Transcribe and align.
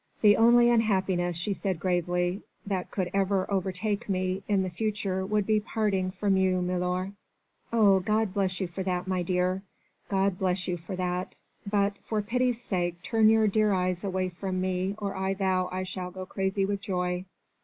"The 0.23 0.35
only 0.35 0.67
unhappiness," 0.71 1.35
she 1.37 1.53
said 1.53 1.79
gravely, 1.79 2.41
"that 2.65 2.89
could 2.89 3.11
ever 3.13 3.45
overtake 3.51 4.09
me 4.09 4.41
in 4.47 4.63
the 4.63 4.69
future 4.71 5.23
would 5.23 5.45
be 5.45 5.59
parting 5.59 6.09
from 6.09 6.37
you, 6.37 6.59
milor." 6.59 7.11
"Oh! 7.71 7.99
God 7.99 8.33
bless 8.33 8.59
you 8.59 8.65
for 8.65 8.81
that, 8.81 9.07
my 9.07 9.21
dear! 9.21 9.61
God 10.09 10.39
bless 10.39 10.67
you 10.67 10.75
for 10.75 10.95
that! 10.95 11.35
But 11.69 11.99
for 11.99 12.23
pity's 12.23 12.59
sake 12.59 13.03
turn 13.03 13.29
your 13.29 13.45
dear 13.47 13.73
eyes 13.73 14.03
away 14.03 14.29
from 14.29 14.59
me 14.59 14.95
or 14.97 15.15
I 15.15 15.35
vow 15.35 15.69
I 15.71 15.83
shall 15.83 16.09
go 16.09 16.25
crazy 16.25 16.65
with 16.65 16.81
joy. 16.81 17.25